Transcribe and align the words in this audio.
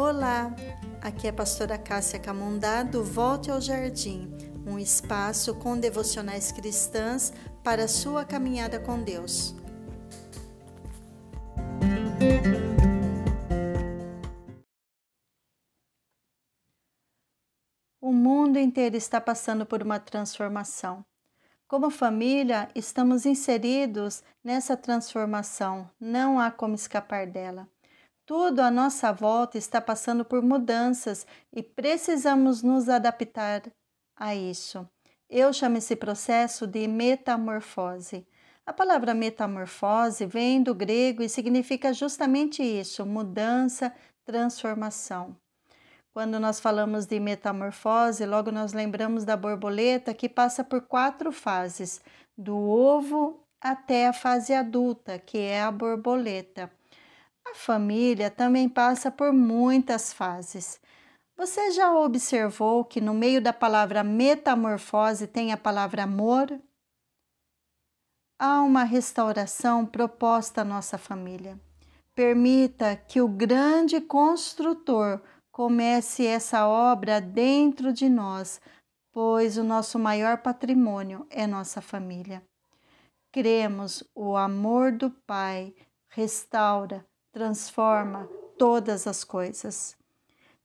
Olá, 0.00 0.54
aqui 1.02 1.26
é 1.26 1.30
a 1.30 1.32
pastora 1.32 1.76
Cássia 1.76 2.20
Camundá 2.20 2.84
do 2.84 3.02
Volte 3.02 3.50
ao 3.50 3.60
Jardim, 3.60 4.32
um 4.64 4.78
espaço 4.78 5.56
com 5.56 5.76
devocionais 5.76 6.52
cristãs 6.52 7.32
para 7.64 7.88
sua 7.88 8.24
caminhada 8.24 8.78
com 8.78 9.02
Deus. 9.02 9.56
O 18.00 18.12
mundo 18.12 18.56
inteiro 18.56 18.96
está 18.96 19.20
passando 19.20 19.66
por 19.66 19.82
uma 19.82 19.98
transformação. 19.98 21.04
Como 21.66 21.90
família, 21.90 22.68
estamos 22.72 23.26
inseridos 23.26 24.22
nessa 24.44 24.76
transformação, 24.76 25.90
não 25.98 26.38
há 26.38 26.52
como 26.52 26.76
escapar 26.76 27.26
dela. 27.26 27.68
Tudo 28.28 28.60
à 28.60 28.70
nossa 28.70 29.10
volta 29.10 29.56
está 29.56 29.80
passando 29.80 30.22
por 30.22 30.42
mudanças 30.42 31.26
e 31.50 31.62
precisamos 31.62 32.62
nos 32.62 32.86
adaptar 32.86 33.62
a 34.14 34.34
isso. 34.34 34.86
Eu 35.30 35.50
chamo 35.50 35.78
esse 35.78 35.96
processo 35.96 36.66
de 36.66 36.86
metamorfose. 36.86 38.26
A 38.66 38.72
palavra 38.74 39.14
metamorfose 39.14 40.26
vem 40.26 40.62
do 40.62 40.74
grego 40.74 41.22
e 41.22 41.28
significa 41.30 41.90
justamente 41.94 42.62
isso: 42.62 43.06
mudança, 43.06 43.94
transformação. 44.26 45.34
Quando 46.12 46.38
nós 46.38 46.60
falamos 46.60 47.06
de 47.06 47.18
metamorfose, 47.18 48.26
logo 48.26 48.52
nós 48.52 48.74
lembramos 48.74 49.24
da 49.24 49.38
borboleta 49.38 50.12
que 50.12 50.28
passa 50.28 50.62
por 50.62 50.82
quatro 50.82 51.32
fases, 51.32 52.02
do 52.36 52.58
ovo 52.58 53.42
até 53.58 54.06
a 54.06 54.12
fase 54.12 54.52
adulta, 54.52 55.18
que 55.18 55.38
é 55.38 55.62
a 55.62 55.70
borboleta. 55.70 56.70
A 57.50 57.54
família 57.54 58.30
também 58.30 58.68
passa 58.68 59.10
por 59.10 59.32
muitas 59.32 60.12
fases. 60.12 60.78
Você 61.34 61.70
já 61.70 61.90
observou 61.96 62.84
que 62.84 63.00
no 63.00 63.14
meio 63.14 63.40
da 63.40 63.54
palavra 63.54 64.04
metamorfose 64.04 65.26
tem 65.26 65.50
a 65.50 65.56
palavra 65.56 66.02
amor? 66.02 66.60
Há 68.38 68.60
uma 68.60 68.84
restauração 68.84 69.86
proposta 69.86 70.60
à 70.60 70.64
nossa 70.64 70.98
família. 70.98 71.58
Permita 72.14 72.94
que 72.96 73.20
o 73.20 73.28
grande 73.28 73.98
construtor 74.00 75.22
comece 75.50 76.26
essa 76.26 76.68
obra 76.68 77.18
dentro 77.18 77.92
de 77.94 78.10
nós, 78.10 78.60
pois 79.10 79.56
o 79.56 79.64
nosso 79.64 79.98
maior 79.98 80.38
patrimônio 80.38 81.26
é 81.30 81.46
nossa 81.46 81.80
família. 81.80 82.42
Cremos 83.32 84.04
o 84.14 84.36
amor 84.36 84.92
do 84.92 85.10
Pai 85.26 85.74
restaura, 86.10 87.06
transforma 87.38 88.28
todas 88.58 89.06
as 89.06 89.22
coisas. 89.22 89.96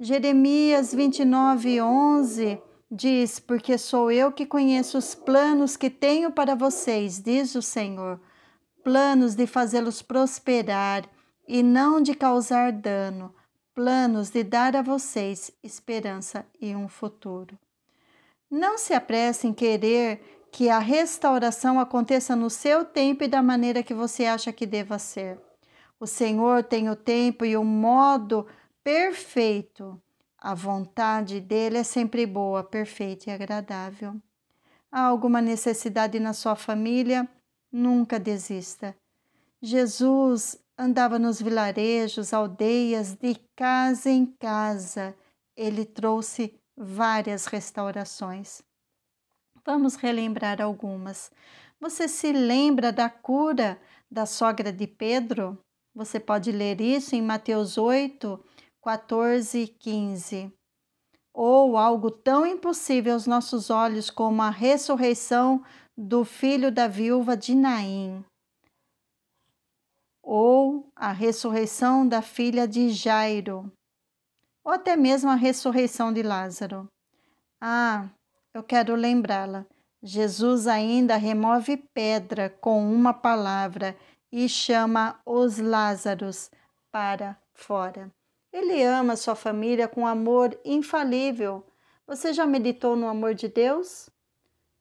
Jeremias 0.00 0.94
29, 0.94 1.82
11 1.82 2.62
diz: 2.90 3.38
Porque 3.38 3.76
sou 3.76 4.10
eu 4.10 4.32
que 4.32 4.46
conheço 4.46 4.96
os 4.96 5.14
planos 5.14 5.76
que 5.76 5.90
tenho 5.90 6.32
para 6.32 6.54
vocês, 6.54 7.20
diz 7.20 7.54
o 7.54 7.60
Senhor, 7.60 8.18
planos 8.82 9.34
de 9.34 9.46
fazê-los 9.46 10.00
prosperar 10.00 11.04
e 11.46 11.62
não 11.62 12.00
de 12.00 12.14
causar 12.14 12.72
dano, 12.72 13.34
planos 13.74 14.30
de 14.30 14.42
dar 14.42 14.74
a 14.74 14.80
vocês 14.80 15.52
esperança 15.62 16.46
e 16.58 16.74
um 16.74 16.88
futuro. 16.88 17.58
Não 18.50 18.78
se 18.78 18.94
apresse 18.94 19.46
em 19.46 19.52
querer 19.52 20.46
que 20.50 20.70
a 20.70 20.78
restauração 20.78 21.78
aconteça 21.78 22.34
no 22.34 22.48
seu 22.48 22.82
tempo 22.82 23.24
e 23.24 23.28
da 23.28 23.42
maneira 23.42 23.82
que 23.82 23.92
você 23.92 24.24
acha 24.24 24.50
que 24.54 24.64
deva 24.64 24.98
ser. 24.98 25.38
O 26.02 26.06
Senhor 26.08 26.64
tem 26.64 26.90
o 26.90 26.96
tempo 26.96 27.44
e 27.44 27.56
o 27.56 27.62
modo 27.62 28.44
perfeito. 28.82 30.02
A 30.36 30.52
vontade 30.52 31.38
dele 31.38 31.78
é 31.78 31.84
sempre 31.84 32.26
boa, 32.26 32.64
perfeita 32.64 33.30
e 33.30 33.32
agradável. 33.32 34.20
Há 34.90 35.02
alguma 35.02 35.40
necessidade 35.40 36.18
na 36.18 36.32
sua 36.32 36.56
família? 36.56 37.28
Nunca 37.70 38.18
desista. 38.18 38.96
Jesus 39.60 40.58
andava 40.76 41.20
nos 41.20 41.40
vilarejos, 41.40 42.34
aldeias, 42.34 43.14
de 43.14 43.36
casa 43.54 44.10
em 44.10 44.26
casa. 44.26 45.14
Ele 45.56 45.84
trouxe 45.84 46.60
várias 46.76 47.46
restaurações. 47.46 48.60
Vamos 49.64 49.94
relembrar 49.94 50.60
algumas. 50.60 51.30
Você 51.80 52.08
se 52.08 52.32
lembra 52.32 52.90
da 52.90 53.08
cura 53.08 53.80
da 54.10 54.26
sogra 54.26 54.72
de 54.72 54.88
Pedro? 54.88 55.56
Você 55.94 56.18
pode 56.18 56.50
ler 56.50 56.80
isso 56.80 57.14
em 57.14 57.20
Mateus 57.20 57.76
8, 57.76 58.42
14 58.82 59.58
e 59.58 59.68
15. 59.68 60.52
Ou 61.34 61.76
algo 61.76 62.10
tão 62.10 62.46
impossível 62.46 63.12
aos 63.12 63.26
nossos 63.26 63.68
olhos 63.68 64.08
como 64.08 64.40
a 64.42 64.50
ressurreição 64.50 65.62
do 65.96 66.24
filho 66.24 66.72
da 66.72 66.88
viúva 66.88 67.36
de 67.36 67.54
Naim. 67.54 68.24
Ou 70.22 70.90
a 70.96 71.12
ressurreição 71.12 72.08
da 72.08 72.22
filha 72.22 72.66
de 72.66 72.88
Jairo. 72.90 73.70
Ou 74.64 74.72
até 74.72 74.96
mesmo 74.96 75.30
a 75.30 75.34
ressurreição 75.34 76.12
de 76.12 76.22
Lázaro. 76.22 76.86
Ah, 77.60 78.08
eu 78.54 78.62
quero 78.62 78.94
lembrá-la. 78.94 79.66
Jesus 80.02 80.66
ainda 80.66 81.16
remove 81.16 81.76
pedra 81.94 82.50
com 82.50 82.92
uma 82.92 83.14
palavra 83.14 83.96
e 84.32 84.48
chama 84.48 85.20
os 85.26 85.58
Lázaros 85.58 86.50
para 86.90 87.36
fora. 87.52 88.10
Ele 88.50 88.82
ama 88.82 89.14
sua 89.14 89.34
família 89.34 89.86
com 89.86 90.06
amor 90.06 90.58
infalível. 90.64 91.64
Você 92.06 92.32
já 92.32 92.46
meditou 92.46 92.96
no 92.96 93.06
amor 93.06 93.34
de 93.34 93.48
Deus? 93.48 94.08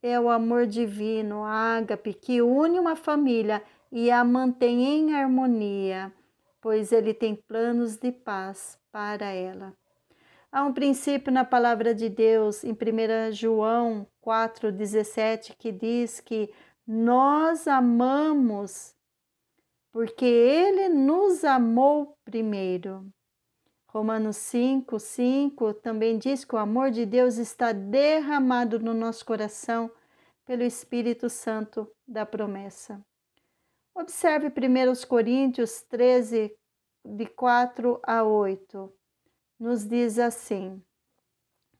É 0.00 0.18
o 0.18 0.30
amor 0.30 0.66
divino, 0.66 1.44
ágape, 1.44 2.14
que 2.14 2.40
une 2.40 2.78
uma 2.78 2.96
família 2.96 3.62
e 3.90 4.10
a 4.10 4.24
mantém 4.24 4.84
em 4.84 5.14
harmonia, 5.14 6.12
pois 6.60 6.92
ele 6.92 7.12
tem 7.12 7.34
planos 7.34 7.96
de 7.96 8.10
paz 8.10 8.78
para 8.90 9.26
ela. 9.26 9.72
Há 10.50 10.64
um 10.64 10.72
princípio 10.72 11.32
na 11.32 11.44
palavra 11.44 11.94
de 11.94 12.08
Deus, 12.08 12.64
em 12.64 12.72
1 12.72 13.32
João 13.32 14.06
4,17, 14.24 15.54
que 15.56 15.70
diz 15.70 16.20
que 16.20 16.52
nós 16.86 17.68
amamos 17.68 18.94
porque 19.92 20.24
ele 20.24 20.88
nos 20.88 21.44
amou 21.44 22.16
primeiro. 22.24 23.06
Romanos 23.86 24.38
5, 24.38 24.98
5 24.98 25.74
também 25.74 26.16
diz 26.18 26.46
que 26.46 26.54
o 26.54 26.58
amor 26.58 26.90
de 26.90 27.04
Deus 27.04 27.36
está 27.36 27.72
derramado 27.72 28.80
no 28.80 28.94
nosso 28.94 29.22
coração 29.22 29.90
pelo 30.46 30.62
Espírito 30.62 31.28
Santo 31.28 31.86
da 32.08 32.24
promessa. 32.24 33.04
Observe 33.94 34.46
1 34.46 35.06
Coríntios 35.06 35.82
13, 35.82 36.56
de 37.04 37.26
4 37.26 38.00
a 38.02 38.24
8. 38.24 38.90
Nos 39.60 39.86
diz 39.86 40.18
assim: 40.18 40.82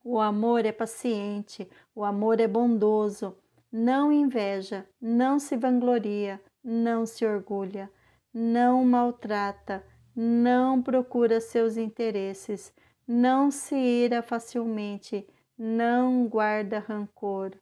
O 0.05 0.21
amor 0.21 0.67
é 0.67 0.73
paciente, 0.73 1.67
o 1.95 2.05
amor 2.05 2.41
é 2.41 2.47
bondoso, 2.47 3.35
não 3.73 4.13
inveja, 4.13 4.87
não 5.01 5.39
se 5.39 5.57
vangloria, 5.57 6.39
não 6.63 7.07
se 7.07 7.25
orgulha 7.25 7.91
não 8.33 8.85
maltrata, 8.85 9.85
não 10.15 10.83
procura 10.83 11.41
seus 11.41 11.77
interesses, 11.77 12.73
não 13.07 13.51
se 13.51 13.75
ira 13.75 14.23
facilmente, 14.23 15.27
não 15.57 16.27
guarda 16.27 16.79
rancor. 16.79 17.53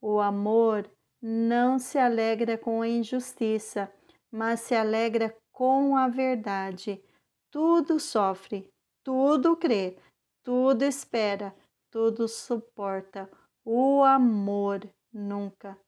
O 0.00 0.20
amor 0.20 0.90
não 1.20 1.78
se 1.78 1.98
alegra 1.98 2.56
com 2.56 2.82
a 2.82 2.88
injustiça, 2.88 3.92
mas 4.30 4.60
se 4.60 4.74
alegra 4.74 5.34
com 5.52 5.96
a 5.96 6.08
verdade. 6.08 7.02
Tudo 7.50 7.98
sofre, 7.98 8.70
tudo 9.02 9.56
crê, 9.56 9.98
tudo 10.42 10.82
espera, 10.84 11.54
tudo 11.90 12.26
suporta. 12.28 13.30
O 13.64 14.02
amor 14.02 14.88
nunca 15.12 15.78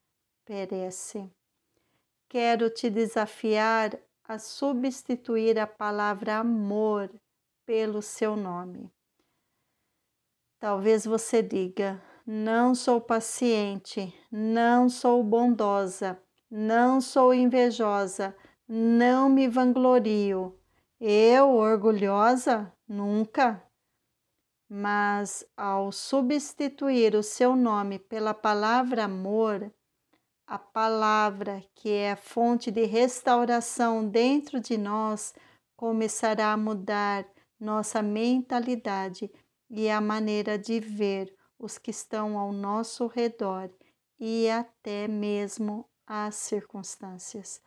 perece. 0.44 1.30
Quero 2.28 2.68
te 2.68 2.90
desafiar 2.90 3.98
a 4.32 4.38
substituir 4.38 5.58
a 5.58 5.66
palavra 5.66 6.38
amor 6.38 7.10
pelo 7.66 8.00
seu 8.00 8.34
nome. 8.34 8.90
Talvez 10.58 11.04
você 11.04 11.42
diga: 11.42 12.02
não 12.26 12.74
sou 12.74 12.98
paciente, 12.98 14.14
não 14.30 14.88
sou 14.88 15.22
bondosa, 15.22 16.18
não 16.50 16.98
sou 16.98 17.34
invejosa, 17.34 18.34
não 18.66 19.28
me 19.28 19.46
vanglorio. 19.48 20.58
Eu, 20.98 21.50
orgulhosa? 21.50 22.72
Nunca. 22.88 23.62
Mas 24.66 25.44
ao 25.54 25.92
substituir 25.92 27.14
o 27.14 27.22
seu 27.22 27.54
nome 27.54 27.98
pela 27.98 28.32
palavra 28.32 29.04
amor, 29.04 29.70
a 30.52 30.58
palavra, 30.58 31.64
que 31.74 31.88
é 31.88 32.12
a 32.12 32.16
fonte 32.16 32.70
de 32.70 32.84
restauração 32.84 34.06
dentro 34.06 34.60
de 34.60 34.76
nós, 34.76 35.32
começará 35.74 36.52
a 36.52 36.58
mudar 36.58 37.24
nossa 37.58 38.02
mentalidade 38.02 39.30
e 39.70 39.88
a 39.88 39.98
maneira 39.98 40.58
de 40.58 40.78
ver 40.78 41.34
os 41.58 41.78
que 41.78 41.90
estão 41.90 42.38
ao 42.38 42.52
nosso 42.52 43.06
redor 43.06 43.70
e 44.20 44.50
até 44.50 45.08
mesmo 45.08 45.86
as 46.06 46.34
circunstâncias. 46.34 47.62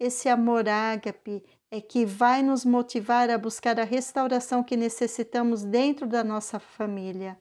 Esse 0.00 0.26
amor 0.26 0.66
ágape 0.66 1.44
é 1.70 1.78
que 1.78 2.06
vai 2.06 2.42
nos 2.42 2.64
motivar 2.64 3.28
a 3.28 3.36
buscar 3.36 3.78
a 3.78 3.84
restauração 3.84 4.64
que 4.64 4.78
necessitamos 4.78 5.62
dentro 5.62 6.06
da 6.06 6.24
nossa 6.24 6.58
família. 6.58 7.38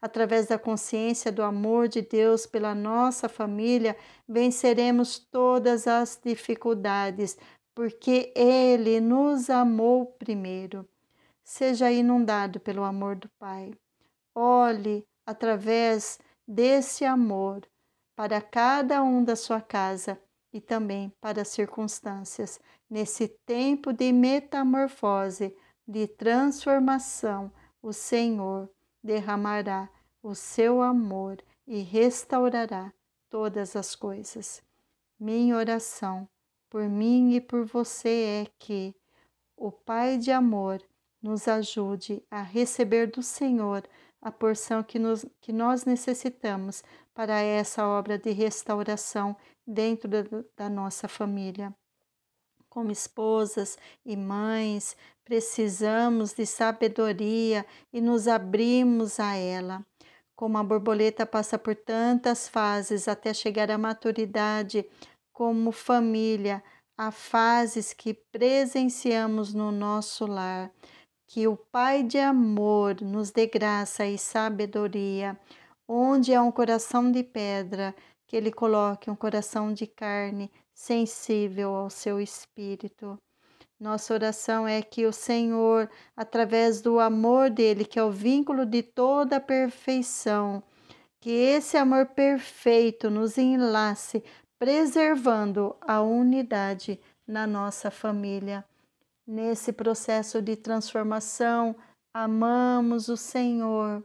Através 0.00 0.46
da 0.46 0.58
consciência 0.58 1.30
do 1.30 1.42
amor 1.42 1.86
de 1.86 2.00
Deus 2.00 2.46
pela 2.46 2.74
nossa 2.74 3.28
família, 3.28 3.96
venceremos 4.26 5.18
todas 5.18 5.86
as 5.86 6.18
dificuldades, 6.22 7.36
porque 7.74 8.32
Ele 8.34 8.98
nos 9.00 9.50
amou 9.50 10.06
primeiro. 10.06 10.88
Seja 11.44 11.90
inundado 11.90 12.58
pelo 12.60 12.82
amor 12.82 13.16
do 13.16 13.28
Pai. 13.38 13.74
Olhe 14.34 15.04
através 15.26 16.18
desse 16.48 17.04
amor 17.04 17.60
para 18.16 18.40
cada 18.40 19.02
um 19.02 19.22
da 19.22 19.36
sua 19.36 19.60
casa 19.60 20.18
e 20.52 20.60
também 20.60 21.12
para 21.20 21.42
as 21.42 21.48
circunstâncias, 21.48 22.58
nesse 22.88 23.28
tempo 23.46 23.92
de 23.92 24.12
metamorfose, 24.12 25.56
de 25.86 26.06
transformação, 26.06 27.52
o 27.82 27.92
Senhor 27.92 28.68
derramará 29.02 29.88
o 30.22 30.34
seu 30.34 30.82
amor 30.82 31.42
e 31.66 31.80
restaurará 31.80 32.92
todas 33.28 33.76
as 33.76 33.94
coisas. 33.94 34.62
Minha 35.18 35.56
oração 35.56 36.28
por 36.68 36.88
mim 36.88 37.34
e 37.34 37.40
por 37.40 37.64
você 37.64 38.44
é 38.44 38.46
que 38.58 38.94
o 39.56 39.70
Pai 39.70 40.16
de 40.16 40.30
amor 40.30 40.82
nos 41.22 41.46
ajude 41.48 42.22
a 42.30 42.42
receber 42.42 43.10
do 43.10 43.22
Senhor 43.22 43.86
a 44.22 44.30
porção 44.30 44.82
que, 44.82 44.98
nos, 44.98 45.24
que 45.40 45.52
nós 45.52 45.84
necessitamos 45.84 46.82
para 47.14 47.40
essa 47.40 47.86
obra 47.86 48.18
de 48.18 48.30
restauração 48.30 49.36
dentro 49.66 50.08
da, 50.08 50.22
da 50.56 50.68
nossa 50.68 51.08
família. 51.08 51.74
Como 52.70 52.92
esposas 52.92 53.76
e 54.06 54.16
mães, 54.16 54.96
precisamos 55.24 56.32
de 56.32 56.46
sabedoria 56.46 57.66
e 57.92 58.00
nos 58.00 58.28
abrimos 58.28 59.18
a 59.18 59.34
ela. 59.34 59.84
Como 60.36 60.56
a 60.56 60.62
borboleta 60.62 61.26
passa 61.26 61.58
por 61.58 61.74
tantas 61.74 62.48
fases 62.48 63.08
até 63.08 63.34
chegar 63.34 63.72
à 63.72 63.76
maturidade, 63.76 64.86
como 65.32 65.72
família, 65.72 66.62
há 66.96 67.10
fases 67.10 67.92
que 67.92 68.14
presenciamos 68.14 69.52
no 69.52 69.72
nosso 69.72 70.24
lar. 70.24 70.70
Que 71.26 71.48
o 71.48 71.56
Pai 71.56 72.04
de 72.04 72.18
amor 72.18 73.00
nos 73.02 73.32
dê 73.32 73.46
graça 73.46 74.06
e 74.06 74.16
sabedoria, 74.16 75.38
onde 75.88 76.32
há 76.32 76.40
um 76.40 76.52
coração 76.52 77.10
de 77.10 77.24
pedra, 77.24 77.94
que 78.28 78.36
Ele 78.36 78.52
coloque 78.52 79.10
um 79.10 79.16
coração 79.16 79.72
de 79.72 79.88
carne 79.88 80.50
sensível 80.80 81.74
ao 81.74 81.90
seu 81.90 82.18
espírito. 82.18 83.18
Nossa 83.78 84.14
oração 84.14 84.66
é 84.66 84.80
que 84.80 85.04
o 85.04 85.12
Senhor, 85.12 85.90
através 86.16 86.80
do 86.80 86.98
amor 86.98 87.50
dele, 87.50 87.84
que 87.84 87.98
é 87.98 88.02
o 88.02 88.10
vínculo 88.10 88.64
de 88.64 88.82
toda 88.82 89.36
a 89.36 89.40
perfeição, 89.40 90.62
que 91.20 91.30
esse 91.30 91.76
amor 91.76 92.06
perfeito 92.06 93.10
nos 93.10 93.36
enlace, 93.36 94.24
preservando 94.58 95.76
a 95.82 96.00
unidade 96.00 96.98
na 97.26 97.46
nossa 97.46 97.90
família. 97.90 98.64
Nesse 99.26 99.74
processo 99.74 100.40
de 100.40 100.56
transformação, 100.56 101.76
amamos 102.14 103.08
o 103.08 103.18
Senhor, 103.18 104.02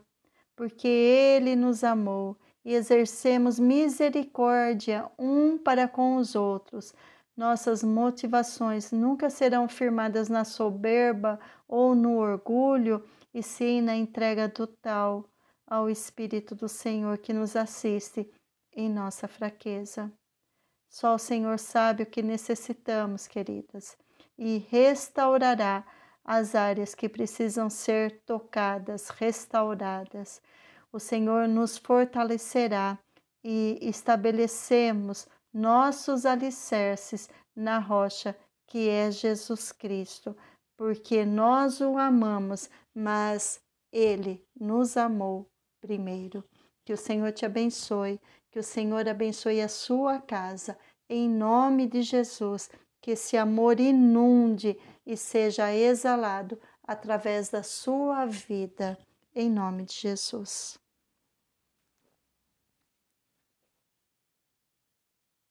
porque 0.58 0.90
Ele 0.90 1.56
nos 1.56 1.86
amou 1.86 2.38
e 2.66 2.74
exercemos 2.74 3.60
misericórdia 3.60 5.08
um 5.20 5.56
para 5.56 5.88
com 5.88 6.18
os 6.18 6.36
outros. 6.36 6.96
Nossas 7.38 7.84
motivações 7.84 8.92
nunca 8.92 9.30
serão 9.30 9.70
firmadas 9.70 10.28
na 10.28 10.44
soberba 10.44 11.40
ou 11.68 11.94
no 11.94 12.18
orgulho, 12.18 13.04
e 13.34 13.44
sim 13.44 13.82
na 13.82 13.96
entrega 13.96 14.50
total 14.50 15.30
ao 15.68 15.90
Espírito 15.90 16.56
do 16.56 16.68
Senhor 16.68 17.18
que 17.18 17.34
nos 17.34 17.56
assiste 17.56 18.32
em 18.74 18.90
nossa 18.90 19.28
fraqueza. 19.28 20.12
Só 20.90 21.16
o 21.16 21.20
Senhor 21.20 21.60
sabe 21.60 22.04
o 22.04 22.06
que 22.06 22.22
necessitamos, 22.22 23.28
queridas, 23.28 23.98
e 24.38 24.66
restaurará 24.70 25.86
as 26.24 26.56
áreas 26.56 26.96
que 26.96 27.10
precisam 27.10 27.70
ser 27.70 28.22
tocadas, 28.26 29.10
restauradas 29.10 30.42
o 30.96 31.00
Senhor 31.00 31.46
nos 31.46 31.78
fortalecerá 31.78 32.98
e 33.44 33.78
estabelecemos 33.82 35.28
nossos 35.54 36.26
alicerces 36.26 37.30
na 37.54 37.80
rocha 37.80 38.34
que 38.66 38.88
é 38.88 39.12
Jesus 39.12 39.74
Cristo, 39.74 40.34
porque 40.78 41.26
nós 41.26 41.82
o 41.82 41.98
amamos, 41.98 42.70
mas 42.96 43.60
ele 43.92 44.42
nos 44.58 44.96
amou 44.96 45.46
primeiro. 45.82 46.42
Que 46.86 46.94
o 46.94 46.98
Senhor 46.98 47.34
te 47.34 47.46
abençoe, 47.46 48.18
que 48.50 48.60
o 48.60 48.64
Senhor 48.64 49.06
abençoe 49.06 49.60
a 49.60 49.68
sua 49.68 50.22
casa, 50.22 50.78
em 51.10 51.30
nome 51.30 51.88
de 51.88 52.04
Jesus, 52.04 52.70
que 53.02 53.12
esse 53.12 53.36
amor 53.36 53.82
inunde 53.82 54.80
e 55.06 55.18
seja 55.18 55.76
exalado 55.76 56.58
através 56.88 57.50
da 57.50 57.64
sua 57.64 58.26
vida, 58.26 58.98
em 59.36 59.50
nome 59.50 59.84
de 59.84 59.96
Jesus. 59.96 60.80